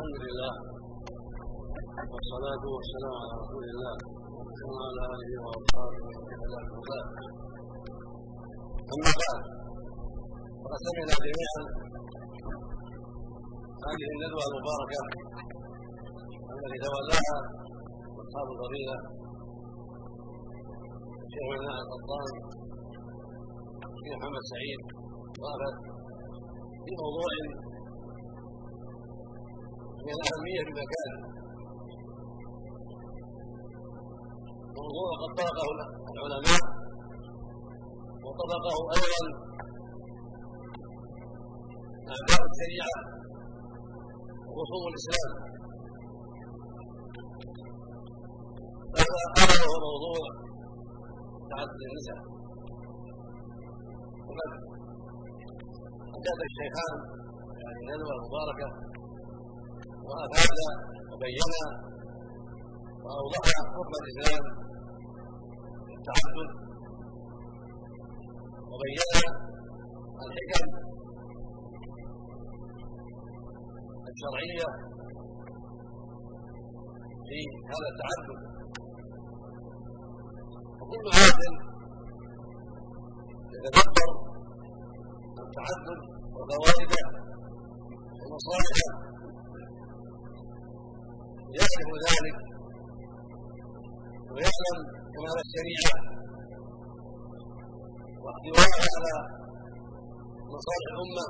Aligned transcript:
الحمد 0.00 0.22
لله. 0.26 0.52
والصلاة 2.12 2.64
والسلام 2.74 3.14
على 3.22 3.32
رسول 3.42 3.64
الله 3.72 3.96
وعلى 4.74 5.02
آله 5.14 5.32
وأصحابه 5.44 6.00
ومن 6.06 6.52
والاه. 6.76 7.06
أما 8.92 9.10
بعد 9.20 9.42
فقد 10.62 10.80
سمعنا 10.86 11.14
جميعا 11.26 11.62
هذه 13.86 14.06
الندوة 14.14 14.44
المباركة 14.50 15.00
التي 16.54 16.78
تولاها 16.84 17.38
أصحاب 18.22 18.46
الفضيلة 18.54 18.96
الشيخ 21.24 21.44
مناع 21.52 21.76
القطان 21.84 22.28
محمد 24.20 24.44
سعيد 24.52 24.80
وافد 25.42 25.74
في 26.84 26.92
موضوع 27.02 27.30
من 30.04 30.12
الأهمية 30.18 30.62
بمكانه 30.68 31.20
موضوع 34.78 35.08
قد 35.22 35.30
طبقه 35.40 35.68
العلماء 36.12 36.62
وطبقه 38.24 38.76
أيضا 38.96 39.22
أعداء 42.12 42.40
الشريعة 42.50 42.96
وخصوم 44.48 44.84
الإسلام. 44.90 45.30
هذا 48.98 49.16
هذا 49.38 49.56
هو 49.68 49.74
موضوع 49.88 50.20
تعدد 51.50 51.80
النساء 51.88 52.20
وقد 54.28 54.50
أجاب 56.18 56.38
الشيخان 56.48 56.94
يعني 57.62 57.78
الندوة 57.82 58.12
المباركة 58.18 58.89
وافاد 60.10 60.58
وبين 61.12 61.52
واوضح 63.04 63.44
حكم 63.74 63.92
الإسلام 64.02 64.44
في 65.86 65.92
التعدد 65.98 66.50
وبين 68.70 69.00
الحكم 70.24 70.66
الشرعية 74.10 74.68
في 77.28 77.38
هذا 77.70 77.88
التعدد. 77.92 78.40
وكل 80.80 81.06
عاقل 81.18 81.54
يتدبر 83.54 84.10
التعدد 85.44 86.00
وفوائده 86.36 87.02
ومصالحه. 88.20 89.09
يعرف 91.58 91.90
ذلك 92.06 92.36
ويعلم 94.32 94.78
كمال 95.14 95.38
الشريعة 95.46 95.96
واحتوائها 98.24 98.86
على 98.96 99.14
مصالح 100.54 100.88
الأمة 100.94 101.26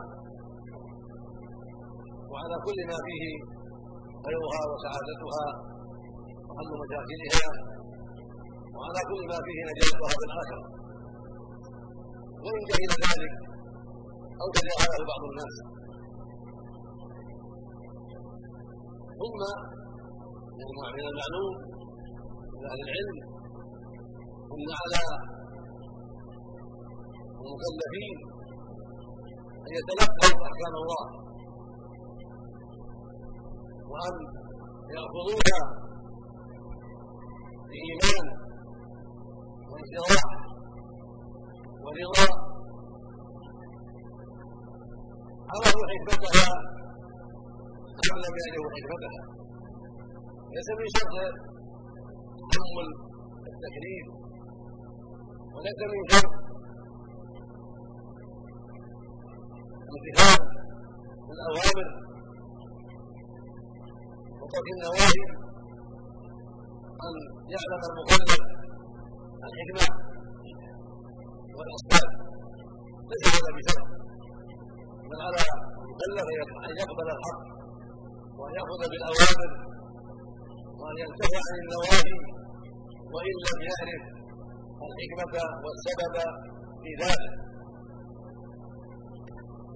وعلى 2.31 2.57
كل 2.67 2.79
ما 2.91 2.99
فيه 3.07 3.25
خيرها 4.27 4.61
وسعادتها 4.71 5.47
وحل 6.49 6.71
مشاكلها 6.83 7.49
وعلى 8.77 9.01
كل 9.11 9.23
ما 9.31 9.39
فيه 9.47 9.59
نجاتها 9.71 10.09
في 10.19 10.25
الآخرة. 10.29 10.65
وإن 12.45 12.63
جهل 12.71 12.93
ذلك 13.07 13.35
أو 14.41 14.47
تجاهله 14.57 15.01
بعض 15.13 15.23
الناس. 15.31 15.55
ثم 19.21 19.41
من 20.61 21.07
المعلوم 21.11 21.55
لأهل 22.61 22.81
العلم 22.87 23.17
أن 24.53 24.69
على 24.81 25.01
المكلفين 27.41 28.17
أن 29.67 29.71
يتلقوا 29.79 30.35
أحكام 30.49 30.75
الله 30.83 31.05
وأن 33.91 34.15
يأخذوها 34.95 35.61
بإيمان 37.69 38.27
وانشراح 39.71 40.25
ورضا. 41.85 42.29
عرفوا 45.53 45.87
حكمتها 45.93 46.49
أم 48.11 48.17
لم 48.25 48.35
يعرفوا 48.41 48.71
حكمتها. 48.77 49.40
ليس 50.55 50.69
من 50.79 50.87
شرط 50.97 51.15
تحمل 52.53 52.89
التكليف 53.51 54.07
وليس 55.55 55.81
من 55.93 56.01
شرط 56.13 56.33
امتثال 59.93 60.41
الأوامر. 61.33 61.89
وترك 64.41 64.69
النواهي 64.75 65.23
أن 67.07 67.15
يعلم 67.55 67.83
المكلف 67.91 68.41
الحكمه 69.47 69.87
والاسباب 71.57 72.09
ليس 73.11 73.25
هذا 73.35 73.51
بشرط 73.57 73.87
بل 75.11 75.21
على 75.27 75.41
المكلف 75.83 76.49
أن 76.67 76.73
يقبل 76.83 77.07
الحق 77.17 77.41
وأن 78.39 78.53
يأخذ 78.59 78.81
بالأوامر 78.91 79.70
وأن 80.81 80.97
ينتهي 81.03 81.39
عن 81.47 81.55
النواهي 81.63 82.15
وإن 83.15 83.35
لم 83.47 83.59
يعرف 83.69 84.03
الحكمة 84.89 85.35
والسبب 85.65 86.15
في 86.83 86.91
ذلك. 87.03 87.33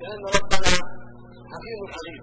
لأن 0.00 0.22
ربنا 0.36 0.72
حكيم 1.52 1.80
عليم. 1.96 2.22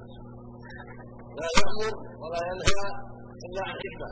لا 1.39 1.47
يأمر 1.57 1.93
ولا 2.21 2.41
ينهى 2.49 2.85
إلا 3.45 3.61
عن 3.67 3.75
حكمة. 3.83 4.09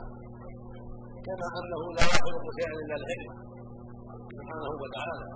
كما 1.26 1.46
أنه 1.58 1.82
لا 1.98 2.04
يخلق 2.14 2.44
شيئا 2.58 2.74
إلا 2.82 2.94
الحكمة. 3.00 3.34
سبحانه 4.36 4.72
وتعالى. 4.82 5.26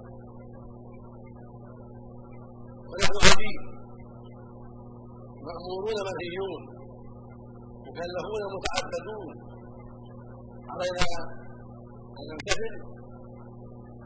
ونحن 2.90 3.16
عبيد 3.26 3.60
مأمورون 5.46 5.98
منهيون 6.08 6.62
مكلفون 7.86 8.42
متعبدون 8.56 9.34
علينا 10.72 11.08
أن 12.18 12.24
نمتثل 12.30 12.74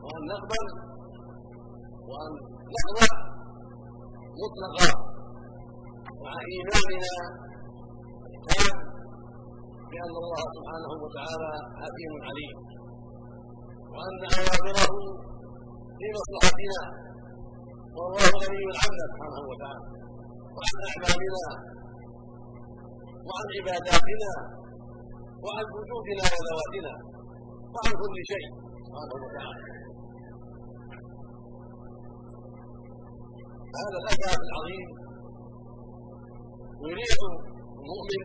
وأن 0.05 0.23
نقبل 0.33 0.67
وأن 2.11 2.33
نخضع 2.75 3.11
مطلقا 4.43 4.91
مع 6.25 6.33
إيماننا 6.53 7.15
التام 8.35 8.77
بأن 9.91 10.13
الله 10.23 10.43
سبحانه 10.57 10.91
وتعالى 11.05 11.51
حكيم 11.81 12.13
عليم 12.29 12.57
وأن 13.95 14.19
اوامره 14.39 14.93
في 15.99 16.07
مصلحتنا 16.19 16.83
والله 17.97 18.25
غني 18.43 18.65
عنا 18.83 19.05
سبحانه 19.13 19.43
وتعالى 19.51 19.85
وعن 20.57 20.77
اعمالنا 20.89 21.47
وعن 23.29 23.47
عباداتنا 23.57 24.33
وعن 25.45 25.67
وجودنا 25.77 26.25
وذواتنا 26.35 26.95
وعن 27.75 27.93
كل 28.03 28.17
شيء. 28.33 28.49
سبحانه 28.87 29.15
وتعالى. 29.25 29.63
هذا 33.79 33.97
الاساس 34.03 34.41
العظيم 34.49 34.89
يريد 36.89 37.21
المؤمن 37.81 38.25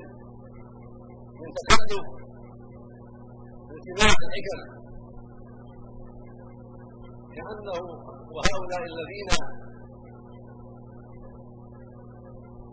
من 1.39 1.49
تكلف 1.57 2.05
التماس 3.75 4.17
الحكم. 4.27 4.61
كأنه 7.35 7.79
وهؤلاء 8.35 8.83
الذين 8.91 9.29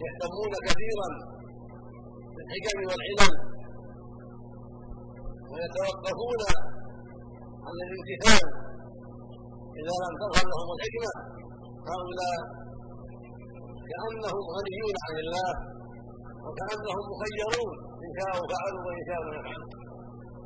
يهتمون 0.04 0.52
كثيرا 0.66 1.08
الحكم 2.40 2.78
والعلل 2.88 3.34
ويتوقفون 5.50 6.40
عن 7.66 7.76
الامتثال 7.86 8.44
إذا 9.80 9.94
لم 10.04 10.14
تظهر 10.22 10.44
لهم 10.52 10.68
الحكمة 10.76 11.12
هؤلاء 11.90 12.38
كأنهم 13.90 14.44
غنيون 14.56 14.96
عن 15.06 15.14
الله 15.24 15.50
وكأنهم 16.44 17.04
مخيرون. 17.12 17.74
إن 18.04 18.12
شاءوا 18.18 18.44
فعلوا 18.50 18.82
وإن 18.86 19.02
شاءوا 19.08 19.26
لم 19.26 19.34
يفعلوا. 19.40 19.70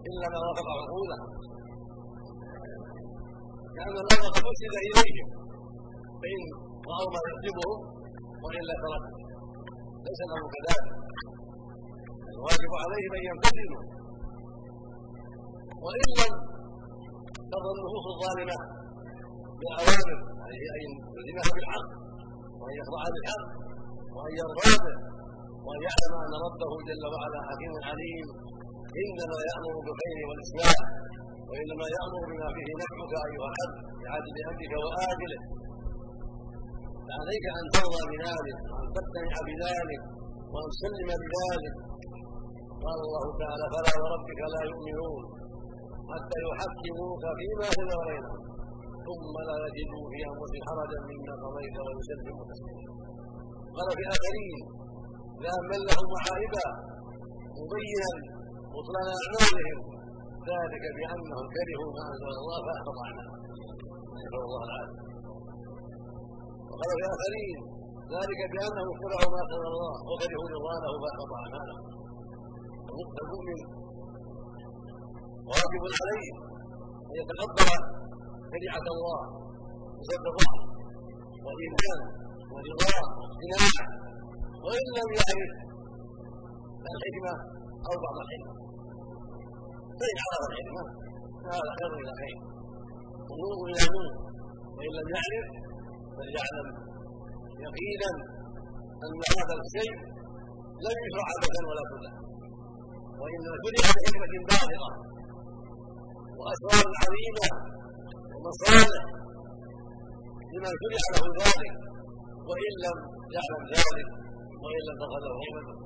إلا 0.09 0.27
ما 0.33 0.39
وافق 0.45 0.69
عقولهم 0.81 1.31
كان 3.77 3.95
الامر 4.05 4.29
قد 4.35 4.45
ارسل 4.51 4.75
إليهم. 4.89 5.29
فإن 6.21 6.41
رأوا 6.91 7.11
ما 7.15 7.21
يعجبهم 7.29 7.79
وإلا 8.45 8.75
تركوا 8.83 9.19
ليس 10.07 10.21
الامر 10.27 10.49
كذلك. 10.55 11.04
الواجب 12.35 12.73
عليهم 12.83 13.11
أن 13.19 13.23
يمتثلوا 13.31 13.83
وإن 15.85 16.09
لم 16.21 16.33
ترضى 17.53 17.71
النفوس 17.77 18.05
الظالمه 18.15 18.59
بالاوامر 19.59 20.19
عليه 20.45 20.65
ان 20.77 20.91
يلزمها 21.17 21.51
بالحق 21.57 21.89
وأن 22.61 22.75
يخضع 22.81 23.03
بالحق 23.15 23.45
وأن 24.17 24.33
يرضى 24.41 24.69
به 24.85 24.97
وأن 25.67 25.81
يعلم 25.89 26.13
أن 26.27 26.33
ربه 26.47 26.73
جل 26.89 27.05
وعلا 27.15 27.39
حكيم 27.49 27.73
عليم 27.89 28.27
إنما 29.03 29.39
يأمر 29.51 29.75
بالخير 29.87 30.19
والإصلاح 30.29 30.79
وإنما 31.49 31.87
يأمر 31.97 32.23
بما 32.31 32.49
فيه 32.57 32.69
نفعك 32.83 33.13
أيها 33.29 33.49
العبد 33.53 33.77
بعدل 34.05 34.37
امرك 34.51 34.73
وآجله. 34.85 35.41
فعليك 37.09 37.45
أن 37.59 37.65
ترضى 37.75 38.03
بذلك 38.13 38.59
وأن 38.71 38.89
تقتنع 38.99 39.37
بذلك 39.49 40.03
وأن 40.53 40.67
تسلم 40.75 41.11
بذلك. 41.23 41.75
قال 42.87 42.99
الله 43.07 43.27
تعالى 43.43 43.67
فلا 43.75 43.93
وربك 44.03 44.41
لا 44.55 44.63
يؤمنون 44.71 45.23
حتى 46.13 46.39
يحكموك 46.49 47.25
فيما 47.39 47.67
شجر 47.77 47.99
بينهم 48.11 48.41
ثم 49.07 49.35
لا 49.49 49.57
يجدوا 49.67 50.05
في 50.13 50.19
أنفسهم 50.31 50.63
حرجا 50.69 50.99
مما 51.11 51.35
قضيت 51.45 51.77
ويسلموا 51.87 52.45
تسليما. 52.51 52.93
قال 53.77 53.89
في 53.99 54.05
اخرين 54.15 54.59
ذاما 55.45 55.77
لهم 55.89 56.07
وعائبا 56.15 56.67
مبينا 57.61 58.13
بطلان 58.75 59.09
أعمالهم. 59.21 59.81
ذلك 60.53 60.85
بأنهم 60.97 61.45
كرهوا 61.55 61.91
ما 61.97 62.03
أنزل 62.11 62.31
الله 62.43 62.59
فاحبط 62.67 62.97
اعمالهم 63.07 63.41
نسأل 64.15 64.43
الله 64.47 64.63
العافية. 64.69 65.03
وقال 66.71 66.91
في 66.99 67.05
اخرين 67.17 67.59
ذلك 68.15 68.41
بأنهم 68.53 68.89
اتبعوا 68.95 69.31
ما 69.35 69.41
أنزل 69.45 69.63
الله 69.73 69.95
وكرهوا 70.09 70.49
رضوانه 70.55 70.93
فاحبط 71.03 71.31
اعمالهم 71.43 71.94
المؤمن 73.03 73.61
واجب 75.51 75.83
عليه 76.01 76.29
أن 77.11 77.15
يتقبل 77.21 77.71
شريعة 78.53 78.87
الله 78.95 79.21
بصدق 79.99 80.39
وايمان 81.45 82.01
ورضاه 82.53 83.07
واقتناع 83.19 83.87
وإن 84.65 84.87
لم 84.99 85.09
يعرف 85.19 85.53
الحكمة 86.95 87.35
أو 87.89 87.93
بعض 88.05 88.17
الحكمه 88.25 88.55
فإن 89.99 90.17
عرف 90.27 90.43
الحكمة 90.51 90.85
فهذا 91.43 91.71
خير 91.79 91.93
إلى 92.03 92.13
خير 92.23 92.39
ونور 93.29 93.57
إلى 93.71 93.81
نور 93.95 94.07
وإن 94.77 94.91
لم 94.99 95.07
يعرف 95.15 95.47
فليعلم. 96.17 96.69
يقينا 97.67 98.11
أن 99.05 99.21
هذا 99.39 99.55
الشيء 99.65 99.95
لم 100.87 100.97
يشرع 101.05 101.27
ابدا 101.37 101.61
ولا 101.69 101.85
كله 101.91 102.13
وانما 103.21 103.57
شرع 103.63 103.81
بحكمة 103.97 104.35
بالغه 104.49 104.93
وأسرار 106.39 106.87
عظيمة 107.03 107.49
ومصالح 108.33 109.05
لمن 110.53 110.73
شرع 110.81 111.05
له 111.15 111.25
ذلك. 111.43 111.75
وإن 112.49 112.73
لم 112.85 112.99
يعلم 113.37 113.63
ذلك 113.75 114.09
وإن 114.63 114.81
لم 114.89 114.97
تخذ 115.03 115.25
حكمته 115.41 115.77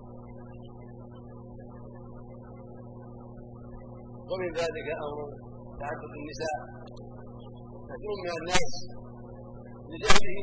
ومن 4.31 4.51
ذلك 4.61 4.89
أمر 5.07 5.19
تعدد 5.81 6.13
النساء. 6.21 6.59
كثير 7.89 8.13
من 8.25 8.33
الناس 8.41 8.73
لجهله. 9.91 10.39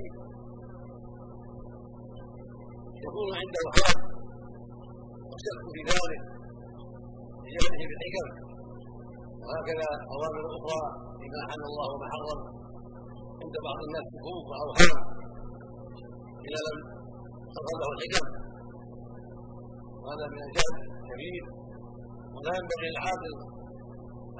يكون 3.05 3.29
عنده 3.41 3.63
حرج 3.75 3.99
وشك 5.31 5.59
في 5.73 5.81
ذلك. 5.91 6.34
لجهله 7.45 7.81
بالحكم 7.89 8.27
وهكذا 9.45 9.87
أوامر 10.15 10.43
أخرى 10.57 10.81
فيما 11.19 11.39
أحل 11.45 11.61
الله 11.71 11.87
وما 11.93 12.07
حرم 12.13 12.39
عند 13.41 13.55
بعض 13.67 13.79
الناس 13.87 14.05
شكوك 14.13 14.45
واوهام 14.51 14.97
اذا 16.47 16.59
لم 16.67 16.77
تظهر 17.55 17.77
له 17.81 17.89
الحكم 17.97 18.27
وهذا 20.01 20.25
من 20.33 20.41
الجهل 20.47 20.75
كبير 21.09 21.43
ولا 22.35 22.51
ينبغي 22.59 22.87
للعاقل 22.89 23.33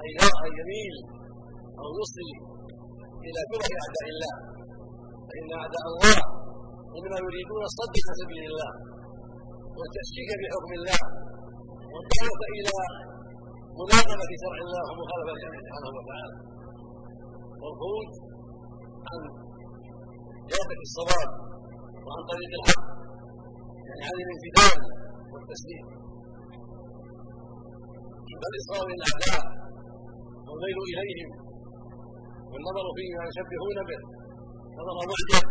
أن 0.04 0.16
ان 0.46 0.52
يميل 0.60 0.94
أو 1.80 1.88
يصل 2.00 2.28
إلى 3.26 3.40
كره 3.50 3.70
أعداء 3.82 4.06
الله. 4.12 4.34
فإن 5.28 5.48
أعداء 5.60 5.84
الله 5.92 6.16
انما 6.96 7.18
يريدون 7.26 7.62
الصد 7.70 7.94
عن 8.06 8.14
سبيل 8.22 8.44
الله. 8.50 8.72
والتشكيك 9.78 10.30
بحكم 10.40 10.70
الله. 10.78 11.00
والدعوة 12.06 12.46
إلى 12.58 12.74
مناقبة 13.80 14.30
شرع 14.42 14.58
الله 14.66 14.82
ومخالفة 14.88 15.32
شرعه 15.42 15.60
سبحانه 15.66 15.90
وتعالى. 15.98 16.36
والخروج 17.62 18.10
عن 19.08 19.20
جادة 20.50 20.80
الصواب 20.88 21.30
وعن 22.06 22.22
طريق 22.30 22.50
الحق. 22.58 22.84
يعني 23.88 24.02
عن 24.08 24.16
الانفداد 24.24 24.80
والتسليم. 25.32 25.86
فالإصرار 28.40 28.84
للأعداء 28.90 29.42
والميل 30.46 30.78
إليهم. 30.92 31.30
والنظر 32.50 32.86
فيما 32.96 33.22
يشبهون 33.28 33.78
به. 33.88 34.00
نظر 34.78 34.96
معجب 35.10 35.46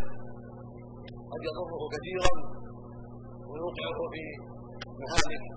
قد 1.31 1.41
يضره 1.47 1.81
كثيرا 1.93 2.31
ويوقعه 3.49 3.99
في 4.13 4.23
مهالك 5.01 5.54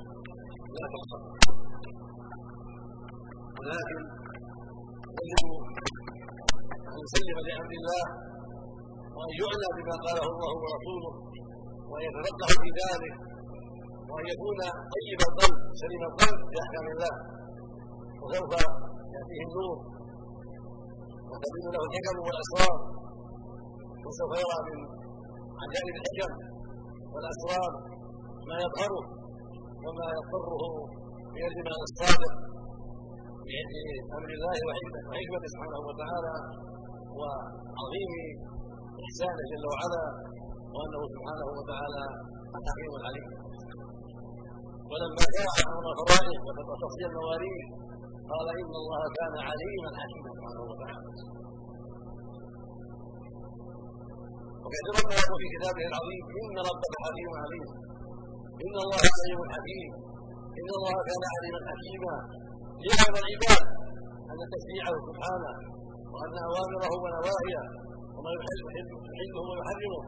لا 0.75 0.85
ولكن 3.59 4.01
يجب 5.29 5.51
أن 6.91 6.97
يسلم 7.05 7.37
لأمر 7.47 7.73
الله 7.81 8.05
وأن 9.17 9.31
يعنى 9.41 9.69
بما 9.77 9.97
قاله 10.05 10.25
الله 10.33 10.53
ورسوله 10.63 11.13
وأن 11.91 12.03
يتفقه 12.09 12.51
في 12.63 12.69
ذلك 12.81 13.15
وأن 14.11 14.25
يكون 14.33 14.59
طيب 14.95 15.21
القلب 15.29 15.57
سليم 15.81 16.03
القلب 16.11 16.41
باحكام 16.53 16.87
الله. 16.95 17.15
وسوف 18.23 18.53
يأتيه 19.15 19.43
النور 19.49 19.77
وتبين 21.31 21.67
له 21.75 21.83
الحكم 21.89 22.17
والأسرار. 22.27 22.77
وسوف 24.07 24.31
يرى 24.43 24.59
من 24.67 24.79
عجائب 25.63 25.95
الحكم 26.01 26.33
والأسرار 27.13 27.71
ما 28.49 28.57
يظهره. 28.65 29.18
وما 29.85 30.07
يضطره 30.17 30.63
من 31.67 31.69
الصادق 31.87 32.35
بامر 34.09 34.31
الله 34.37 34.57
وحكمته 34.69 35.49
سبحانه 35.55 35.81
وتعالى 35.89 36.35
وعظيم 37.19 38.13
إحسانه 39.05 39.43
جل 39.51 39.65
وعلا 39.73 40.05
وأنه 40.75 41.01
سبحانه 41.15 41.49
وتعالى 41.59 42.05
حكيم 42.69 42.93
عليم. 43.07 43.29
ولما 44.91 45.25
شرع 45.37 45.55
أمر 45.73 45.87
الفرائض 45.95 46.41
وتفصيل 46.47 47.07
المواريث 47.11 47.67
قال 48.33 48.47
إن 48.63 48.73
الله 48.83 49.03
كان 49.19 49.35
عليما 49.49 49.91
حكيما 50.01 50.31
سبحانه 50.37 50.63
وتعالى. 50.71 51.11
ما 55.11 55.21
في 55.41 55.47
كتابه 55.55 55.85
العظيم 55.91 56.25
إن 56.41 56.57
ربك 56.71 56.95
حكيم 57.07 57.33
عليم. 57.45 57.67
إن 58.65 58.75
الله 58.85 59.03
عليم 59.19 59.41
حكيم. 59.55 59.91
إن 60.59 60.69
الله 60.77 60.97
كان 61.09 61.23
عليما 61.35 61.61
حكيما. 61.71 62.15
ليعلم 62.83 63.15
العباد 63.23 63.65
أن 64.31 64.39
تشريعه 64.55 64.95
سبحانه 65.09 65.53
وأن 66.13 66.35
أوامره 66.49 66.93
ونواهيه. 67.03 67.63
وما 68.15 68.31
يحل 68.37 68.61
يحله 69.11 69.41
ويحرمه 69.51 70.03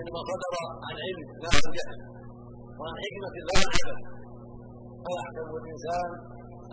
إنما 0.00 0.20
صدر 0.30 0.54
عن 0.86 0.96
علم 1.04 1.20
لا 1.42 1.50
عن 1.56 1.70
جهل 1.76 1.98
وعن 2.78 2.94
حكمة 3.04 3.34
لا 3.48 3.54
عن 3.58 3.68
عبث 3.74 4.00
فيحسب 5.04 5.50
الإنسان 5.62 6.10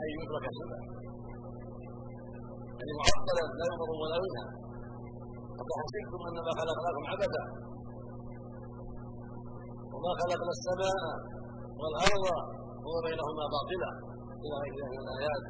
أن 0.01 0.07
يدرك 0.17 0.45
سبا 0.57 0.79
يعني 2.77 2.93
معطلا 3.01 3.43
لا 3.59 3.65
يؤمر 3.71 3.89
ولا 4.01 4.17
ينهى. 4.23 4.45
قد 5.57 5.67
حسبتم 5.79 6.21
انما 6.29 6.51
خلقناكم 6.59 7.03
عبثا؟ 7.11 7.43
وما 9.95 10.11
خلقنا 10.19 10.51
السماء 10.57 10.99
والأرض 11.79 12.25
وما 12.83 12.99
بينهما 13.07 13.45
باطلا. 13.55 13.91
إلى 14.43 14.55
غير 14.63 14.75
من 14.93 14.99
الآيات. 15.05 15.43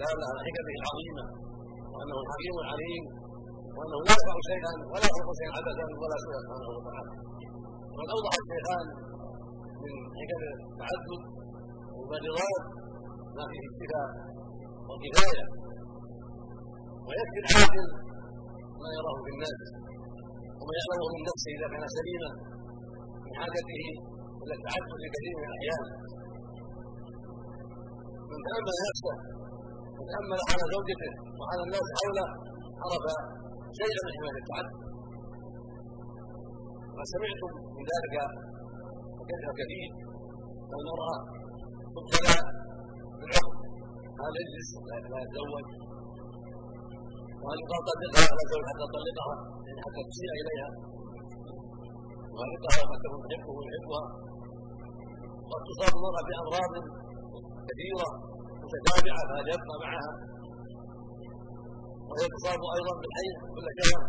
داله 0.00 0.24
على 0.30 0.40
حكمه 0.46 0.74
العظيمة 0.80 1.24
وأنه 1.92 2.16
الحكيم 2.24 2.54
العليم 2.64 3.04
وأنه 3.76 3.98
لا 4.06 4.14
يفعل 4.18 4.38
شيئا 4.50 4.72
ولا 4.92 5.06
يخلق 5.10 5.28
شيئا 5.40 5.52
عبثا 5.58 5.86
ولا 6.02 6.16
سوءا 6.24 6.40
سبحانه 6.44 6.70
وتعالى. 6.76 7.12
وقد 7.94 8.08
أوضح 8.14 8.32
الشيخان 8.42 8.86
من 9.82 9.92
حكم 10.18 10.40
التعدد 10.72 11.22
والمبررات 11.94 12.64
ما 13.36 13.44
فيه 13.50 13.62
اتفاق 13.70 14.10
وكفايه 14.88 15.44
ويكفي 17.06 17.40
العاقل 17.44 17.88
ما 18.80 18.88
يراه 18.96 19.16
في 19.24 19.30
الناس 19.34 19.58
وما 20.60 20.74
يعلمه 20.78 21.06
من 21.14 21.22
نفسه 21.28 21.50
إذا 21.56 21.66
كان 21.72 21.84
سليما. 21.98 22.30
حاجته 23.38 23.82
إلى 24.42 24.54
في 25.00 25.08
كثير 25.14 25.34
من 25.40 25.46
الأحيان. 25.50 25.84
من 28.30 28.40
تأمل 28.46 28.76
نفسه 28.88 29.14
وتامل 29.98 30.38
حال 30.48 30.60
زوجته 30.74 31.12
وحال 31.38 31.58
الناس 31.66 31.86
حوله 31.98 32.26
عرف 32.82 33.04
شيئا 33.78 34.00
من 34.06 34.12
حمايه 34.16 34.38
التعدد 34.42 34.76
وسمعتم 36.96 37.52
من 37.76 37.84
ذلك 37.92 38.14
وكثر 39.18 39.52
كثير 39.60 39.90
المراه 40.76 41.18
تبتلى 41.94 42.36
بالعقد 43.18 43.58
هل 44.20 44.34
يجلس 44.40 44.70
لا 45.12 45.18
يتزوج. 45.24 45.66
وهل 47.42 47.58
يقال 47.62 47.82
على 47.90 48.06
زوج 48.50 48.64
حتى 48.70 48.86
طلقها 48.94 49.36
حتى 49.84 50.00
تسيء 50.08 50.32
إليها. 50.40 50.93
وهل 52.34 52.48
يقال 52.56 52.82
حتى 52.92 53.08
تحبه 53.24 53.52
ويحبها 53.58 54.04
قد 55.50 55.60
تصاب 55.68 55.92
المراه 55.98 56.22
بامراض 56.28 56.72
كثيره 57.68 58.08
متتابعه 58.62 59.22
فهل 59.28 59.46
يبقى 59.54 59.76
معها 59.84 60.10
وهي 62.08 62.26
تصاب 62.36 62.60
أيضا 62.76 62.92
بالحيض 63.00 63.36
كل 63.54 63.66
شهر 63.80 64.02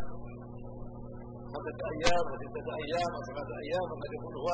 خمسه 1.53 1.79
أيام 1.96 2.25
وسته 2.32 2.70
أيام 2.84 3.12
وسبعه 3.17 3.51
أيام 3.63 3.86
وقد 3.91 4.12
يكون 4.17 4.34
هو 4.44 4.50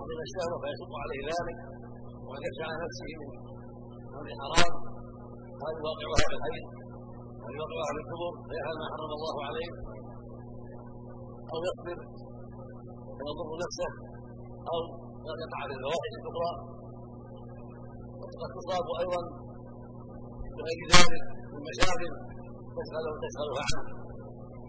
عظيم 0.00 0.20
الشهوه 0.26 0.56
فيشق 0.62 0.92
عليه 1.04 1.20
ذلك 1.30 1.58
وان 2.28 2.40
يدفع 2.46 2.68
نفسه 2.84 3.10
من 4.26 4.34
حرام 4.42 4.72
هل 5.62 5.74
يواقعها 5.82 6.26
بالحيض 6.30 6.66
هل 7.44 7.52
يواقعها 7.58 7.92
بالكبر 7.96 8.32
فيفعل 8.48 8.76
ما 8.80 8.86
حرم 8.92 9.12
الله 9.18 9.36
عليه 9.48 9.70
أو 11.52 11.58
يصبر 11.68 11.98
ويضر 13.18 13.48
نفسه 13.64 13.90
أو 14.70 14.78
يقع 15.42 15.60
في 15.68 15.74
الفواحش 15.76 16.12
الكبرى. 16.18 16.52
وقد 18.20 18.50
تصاب 18.56 18.86
أيضا 19.02 19.22
بغير 20.56 20.80
ذلك 20.94 21.24
من 21.52 21.60
مشاغل 21.70 22.12
تشغله 22.76 23.12
تشغلها 23.24 23.64
عنه. 23.70 23.92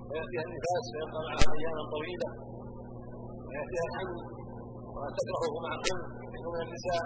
وياتيها 0.10 0.44
النفاس 0.48 0.84
فيبقى 0.94 1.22
معها 1.28 1.48
اياما 1.58 1.84
طويلة. 1.96 2.30
وياتيها 3.48 3.86
الحمل 3.90 4.18
وقد 4.94 5.12
تكرهه 5.20 5.56
مع 5.66 5.72
الحمل 5.80 6.04
من 6.34 6.62
النساء 6.66 7.04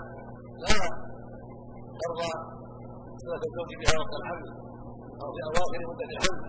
لا 0.63 0.77
ترضى 2.01 2.31
صله 3.23 3.43
الزوج 3.49 3.71
بها 3.81 3.93
وقت 4.01 4.13
الحمل 4.21 4.49
أو 5.21 5.29
في 5.35 5.41
أواخر 5.49 5.79
مدة 5.91 6.07
الحمل 6.15 6.41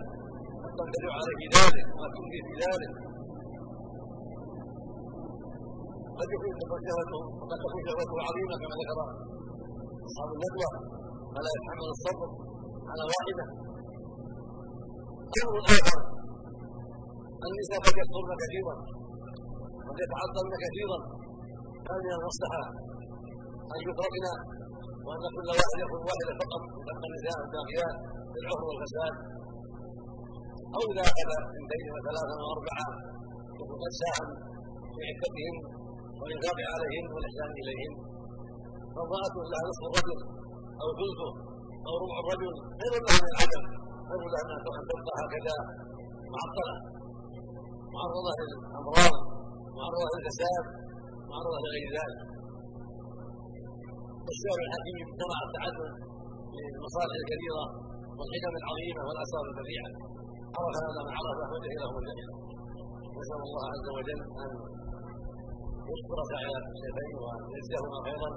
قد 0.63 0.73
تمتنع 0.79 1.13
عليه 1.21 1.43
ذلك 1.57 1.87
وقد 1.97 2.11
تنفي 2.17 2.41
في 2.47 2.55
ذلك. 2.65 3.14
قد 6.19 6.29
يكون 6.35 6.51
شهوته 6.87 7.21
وقد 7.41 7.57
تكون 7.65 7.81
شهوته 7.89 8.17
عظيمة 8.27 8.55
كما 8.63 8.75
ذكر 8.81 8.99
أصحاب 10.09 10.29
الندوة 10.37 10.71
فلا 11.35 11.51
يتحمل 11.57 11.89
الصبر 11.97 12.29
على 12.91 13.03
واحدة. 13.11 13.45
أمر 15.43 15.57
آخر. 15.77 16.01
النساء 17.47 17.79
قد 17.87 17.95
يكثرن 18.01 18.33
كثيرا. 18.43 18.75
قد 19.89 19.97
يتعظمن 20.05 20.55
كثيرا. 20.65 20.99
هل 21.89 21.99
من 22.05 22.13
المصلحة 22.19 22.63
أن 23.75 23.79
يتركن 23.89 24.27
وأن 25.07 25.25
كل 25.37 25.49
واحد 25.59 25.77
يكون 25.85 26.01
واحدة 26.09 26.33
فقط 26.41 26.63
وتبقى 26.77 27.07
النساء 27.11 27.37
الباقيات 27.45 27.97
للعهر 28.35 28.63
والفساد. 28.69 29.15
أو 30.77 30.83
إذا 30.91 31.03
أخذ 31.11 31.29
اثنتين 31.49 31.87
وثلاثا 31.95 32.37
واربعه 32.47 32.89
يكون 33.61 33.77
قد 33.83 33.93
ساهم 34.03 34.29
في 34.95 35.01
عدتهم 35.11 35.57
والانفاق 36.25 36.59
عليهن 36.75 37.07
والإحسان 37.15 37.51
اليهن 37.63 37.95
فامراه 38.95 39.35
لها 39.51 39.63
نصف 39.69 39.83
الرجل 39.91 40.19
أو 40.83 40.89
ثلثه 40.99 41.31
أو 41.87 41.93
ربع 42.03 42.17
الرجل 42.23 42.53
خير 42.81 42.93
لها 43.05 43.17
من 43.25 43.29
العدم. 43.33 43.65
خير 44.09 44.23
لها 44.33 44.43
من 44.49 44.55
ان 44.79 44.85
تبقى 44.91 45.15
هكذا 45.23 45.57
معطله 46.35 46.77
معرضه 47.97 48.33
للامراض 48.41 49.15
معرضه 49.79 50.07
للفساد 50.15 50.65
معرضه 51.31 51.59
لغير 51.65 51.89
ذلك 51.99 52.21
والشعر 54.27 54.59
الحكيم 54.67 54.97
شرع 55.21 55.39
التعدد 55.47 55.93
للمصالح 56.55 57.15
الكبيره 57.23 57.65
والحكم 58.19 58.55
العظيمة 58.61 59.01
والاثار 59.09 59.45
البديعه 59.51 59.91
عرف 60.57 60.75
هذا 60.87 61.01
من 61.07 61.13
عرف 61.21 61.39
وجهله 61.55 61.89
من 61.97 62.03
جهله 62.09 62.37
نسأل 63.19 63.41
الله 63.49 63.63
عز 63.73 63.87
وجل 63.97 64.21
أن 64.45 64.53
يشكر 65.95 66.19
سعي 66.33 66.53
الشيخين 66.75 67.15
ويجزيهما 67.23 67.99
خيرا 68.07 68.31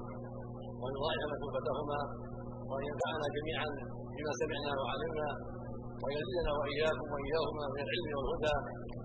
وإن 0.81 0.93
يضاعف 0.97 1.21
مثوبتهما 1.33 1.99
وإن 2.69 2.83
ينفعنا 2.89 3.25
جميعا 3.37 3.67
بما 4.15 4.31
سمعنا 4.41 4.71
وعلمنا 4.81 5.29
ويزيدنا 6.03 6.51
وإياكم 6.59 7.07
وإياهما 7.13 7.65
من 7.73 7.79
العلم 7.85 8.09
والهدى 8.17 8.55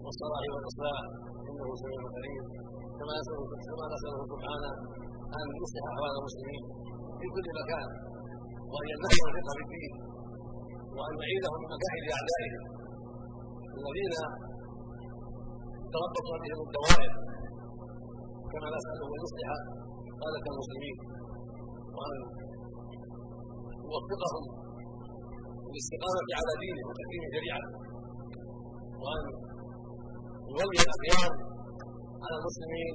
والصلاح 0.04 0.44
والإصلاح 0.54 1.00
إنه 1.49 1.68
سميع 1.82 2.00
كريم 2.16 2.44
كما 2.99 3.12
نساله 3.21 3.44
كما 3.68 3.85
نساله 3.94 4.21
سبحانه 4.32 4.73
أن 5.38 5.47
يصلح 5.62 5.85
أحوال 5.92 6.12
المسلمين 6.18 6.62
في 7.18 7.26
كل 7.35 7.47
مكان 7.61 7.88
وأن 8.73 8.87
يمنحهم 8.92 9.26
الفقه 9.30 9.52
في 9.59 9.62
الدين 9.66 9.92
وأن 10.97 11.14
يعيدهم 11.23 11.59
من 11.62 11.68
مكائد 11.76 12.04
أعدائهم. 12.16 12.62
الذين 13.78 14.14
تربص 15.94 16.28
بهم 16.42 16.59
الدوائر 16.66 17.12
كما 18.52 18.68
نساله 18.76 19.06
ان 19.16 19.21
يصلح 19.25 19.49
قاده 20.23 20.44
المسلمين. 20.52 20.97
وان 21.97 22.18
يوفقهم 23.87 24.44
للاستقامة 25.66 26.28
على 26.38 26.52
دينه 26.62 26.82
وتكريم 26.88 27.23
شريعته 27.37 27.71
وان 29.02 29.25
يولي 30.56 30.78
الاخيار 30.87 31.30
على 32.25 32.37
المسلمين 32.40 32.94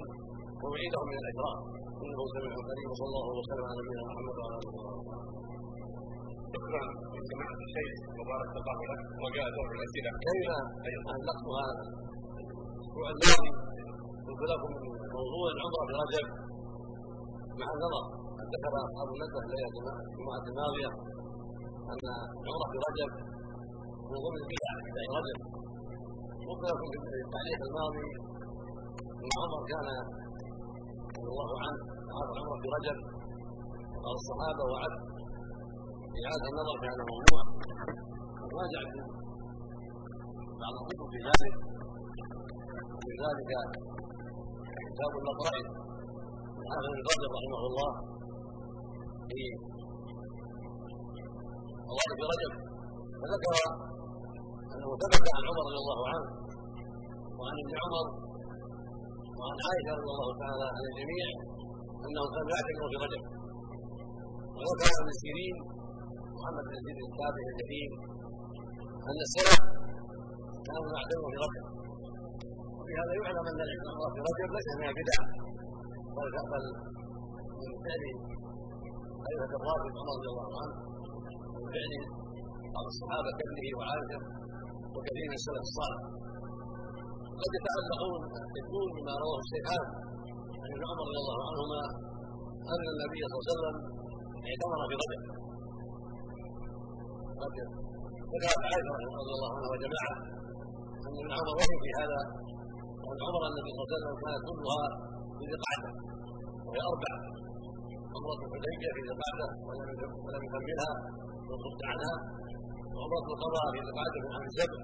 ويعيدهم 0.61 1.05
من 1.11 1.17
الاجرام 1.23 1.59
إنه 2.03 2.19
سميع 2.35 2.53
كريم 2.69 2.87
وصلى 2.93 3.07
الله 3.09 3.25
وسلم 3.41 3.65
على 3.69 3.79
نبينا 3.81 4.03
محمد 4.09 4.35
وعلى 4.39 4.55
آله 4.59 4.71
وصحبه 4.75 5.15
شكرا 6.53 6.81
لسماحه 7.15 7.59
الشيخ 7.67 7.91
مبارك 8.21 8.51
الله 8.59 8.77
لك 8.89 9.01
وجاء 9.23 9.47
دور 9.55 9.67
الأسئلة. 9.77 10.11
كلمه 10.27 10.57
علقتها 10.85 11.15
الأسبوع 11.21 11.61
الماضي 13.13 13.51
قلت 14.27 14.41
لكم 14.51 14.71
موضوع 15.17 15.45
العمره 15.55 15.83
في 15.87 15.93
رجب. 16.03 16.25
مع 17.61 17.69
النظر 17.75 18.03
ذكر 18.53 18.73
أصحاب 18.87 19.07
الندوه 19.15 19.43
ليلة 19.51 19.67
الجمعه 20.07 20.43
الماضية 20.51 20.91
أن 21.91 22.01
العمره 22.43 22.67
في 22.71 22.77
رجب 22.87 23.11
من 24.11 24.17
ضمن 24.25 24.39
البدع 24.43 24.71
في 24.83 24.89
رجب 25.17 25.37
قلت 26.47 26.63
لكم 26.69 26.87
في 26.91 27.17
التعليق 27.25 27.59
الماضي 27.67 28.07
أن 29.21 29.29
عمر 29.41 29.61
كان 29.71 29.87
رضي 31.17 31.29
الله 31.33 31.49
عنه 31.63 31.79
عاد 32.15 32.29
العمره 32.33 32.57
في 32.63 32.67
رجب. 32.77 32.97
وقال 33.93 34.15
الصحابة 34.21 34.63
وعد 34.71 34.93
اعاده 36.25 36.47
النظر 36.51 36.75
كان 36.85 36.99
ممنوع 37.11 37.43
وراجع 38.41 38.81
بعض 40.61 40.73
الكتب 40.81 41.07
في 41.13 41.19
ذلك. 41.27 41.53
وفي 42.95 43.13
ذلك 43.23 43.51
كتاب 44.97 45.13
الاقرأ 45.21 45.51
حافظ 46.69 46.85
بن 46.93 47.01
رجب 47.09 47.31
رحمه 47.37 47.61
الله. 47.69 47.91
في 49.29 49.41
فوائد 51.87 52.19
رجب 52.33 52.51
فذكر 53.21 53.55
أنه 54.73 54.89
ثبت 55.01 55.25
عن 55.35 55.43
عمر 55.49 55.63
رضي 55.67 55.79
الله 55.83 55.99
عنه 56.11 56.27
وعن 57.39 57.55
ابن 57.63 57.73
عمر 57.83 58.05
وعن 59.39 59.57
عائشة 59.67 59.91
رضي 59.99 60.11
الله 60.15 60.29
تعالى 60.41 60.65
عن 60.75 60.83
الجميع 60.89 61.27
انهم 62.05 62.27
كانوا 62.35 62.51
يعتكفون 62.55 62.89
في 62.91 62.97
رجب 63.05 63.23
وذكر 64.57 64.89
ابن 65.01 65.11
سيرين 65.21 65.55
محمد 66.37 66.63
بن 66.69 66.75
سيرين 66.85 67.05
التابعي 67.11 67.47
الجليل. 67.53 67.91
أن 69.09 69.19
السلف 69.27 69.59
كانوا 70.67 70.89
يعتكفون 70.97 71.29
في 71.33 71.39
رجب 71.45 71.66
وفي 72.87 72.95
هذا 73.03 73.13
يعلم 73.19 73.45
أن 73.51 73.59
العمره 73.67 74.07
في 74.13 74.19
رجب 74.27 74.49
ليس 74.55 74.67
من 74.79 74.87
البدع. 74.91 75.19
بل 76.15 76.27
بل 76.51 76.65
من 77.61 77.71
فعل 77.85 78.03
خليفه 79.23 79.51
الراشد 79.59 79.93
عمر 79.99 80.13
رضي 80.17 80.29
الله 80.33 80.49
عنه 80.61 80.75
ومن 81.53 81.69
فعل 81.75 81.93
بعض 82.75 82.85
الصحابة 82.93 83.29
كابنه 83.39 83.67
وعائشه 83.77 84.19
وكثير 84.95 85.25
من 85.31 85.37
السلف 85.39 85.63
الصالح. 85.69 86.01
قد 87.41 87.51
يتعلقون 87.57 88.21
يكون 88.59 88.87
بما 88.95 89.13
رواه 89.23 89.39
الشيخان 89.45 89.87
عن 90.61 90.69
ابن 90.75 90.83
عمر 90.89 91.03
رضي 91.09 91.19
الله 91.23 91.39
عنهما 91.49 91.81
أن 92.73 92.83
النبي 92.93 93.21
صلى 93.29 93.35
الله 93.35 93.45
عليه 93.47 93.53
وسلم 93.55 93.75
اعتمر 94.49 94.79
في 94.89 94.95
رجب 95.03 95.21
رجب 97.45 97.67
ذكرت 98.33 98.59
عائشه 98.67 98.91
رضي 99.21 99.33
الله 99.37 99.51
عنها 99.55 99.69
وجماعة 99.73 100.15
أن 101.07 101.13
ابن 101.21 101.31
عمر 101.37 101.53
وهم 101.59 101.77
في 101.85 101.91
هذا 102.01 102.19
وان 103.07 103.19
عمر 103.27 103.41
النبي 103.51 103.69
صلى 103.73 103.83
الله 103.83 103.89
عليه 103.89 103.97
وسلم 103.97 104.15
كانت 104.23 104.41
كلها 104.49 104.85
في 105.37 105.43
ذي 105.49 105.57
قعده 105.65 105.91
وهي 106.67 106.81
أربعة. 106.91 107.19
عمرة 108.15 108.41
الحديبية 108.47 108.89
في 108.95 109.01
ذي 109.05 109.11
القعدة 109.15 109.47
ولم 110.25 110.41
يكملها 110.47 110.91
وصد 111.49 111.79
عنها. 111.91 112.15
وعمرة 112.93 113.27
القضاء 113.33 113.65
في 113.73 113.77
ذي 113.83 113.89
القعدة 113.91 114.17
من 114.23 114.29
عام 114.35 114.45
سبع 114.59 114.79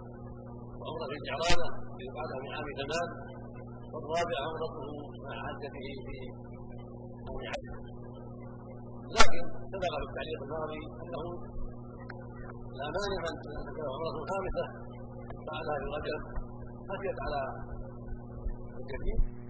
وعمرة 0.80 1.12
الجعرانة 1.20 1.68
في 1.96 2.01
ذي 2.03 2.10
القعدة 2.12 2.36
من 2.44 2.51
عام 2.58 2.68
ثمان 2.80 3.10
والرابعة 3.94 4.42
عمرته 4.48 4.88
مع 5.25 5.36
حجته 5.46 5.86
في 6.06 6.18
عام 7.25 7.38
عشر 7.51 7.75
لكن 9.18 9.44
سبق 9.74 9.94
في 10.00 10.06
التعليق 10.10 10.39
الماضي 10.46 10.82
أنه 11.03 11.24
لا 12.80 12.88
مانع 12.96 13.20
من 13.25 13.34
تكون 13.68 13.86
عمرة 13.94 14.18
خامسة 14.32 14.65
فعلها 15.48 15.75
في 15.82 15.88
رجب 15.96 16.20
خشيت 16.89 17.18
على 17.25 17.42
David 18.90 19.43